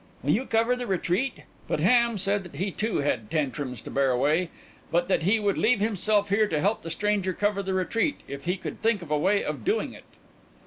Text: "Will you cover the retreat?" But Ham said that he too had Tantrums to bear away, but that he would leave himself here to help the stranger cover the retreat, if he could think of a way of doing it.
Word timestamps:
"Will 0.23 0.31
you 0.31 0.45
cover 0.47 0.75
the 0.75 0.87
retreat?" 0.87 1.41
But 1.67 1.79
Ham 1.79 2.17
said 2.17 2.41
that 2.41 2.55
he 2.55 2.71
too 2.71 3.01
had 3.01 3.29
Tantrums 3.29 3.81
to 3.81 3.91
bear 3.91 4.09
away, 4.09 4.49
but 4.89 5.07
that 5.09 5.21
he 5.21 5.39
would 5.39 5.59
leave 5.59 5.79
himself 5.79 6.29
here 6.29 6.47
to 6.47 6.59
help 6.59 6.81
the 6.81 6.89
stranger 6.89 7.33
cover 7.33 7.61
the 7.61 7.75
retreat, 7.75 8.21
if 8.27 8.45
he 8.45 8.57
could 8.57 8.81
think 8.81 9.03
of 9.03 9.11
a 9.11 9.19
way 9.19 9.43
of 9.43 9.63
doing 9.63 9.93
it. 9.93 10.05